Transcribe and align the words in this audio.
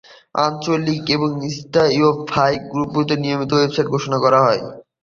আঞ্চলিক 0.37 1.03
এবং 1.15 1.29
স্থানীয় 1.55 2.09
ফাই 2.29 2.53
গ্রুপগুলো 2.71 3.13
নিয়মিতভাবে 3.23 3.61
ওয়েবসাইটে 3.61 3.91
ঘোষণা 3.93 4.17
করা 4.23 4.39
হয়। 4.45 4.61